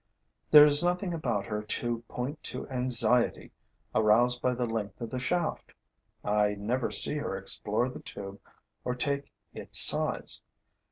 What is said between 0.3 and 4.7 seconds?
There is nothing about her to point to anxiety aroused by the